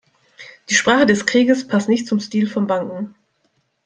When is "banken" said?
2.65-3.13